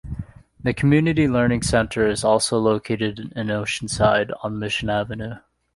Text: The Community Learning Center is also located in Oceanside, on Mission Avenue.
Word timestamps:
The 0.59 0.73
Community 0.73 1.27
Learning 1.27 1.61
Center 1.61 2.07
is 2.07 2.23
also 2.23 2.57
located 2.57 3.19
in 3.35 3.47
Oceanside, 3.49 4.33
on 4.43 4.57
Mission 4.57 4.89
Avenue. 4.89 5.35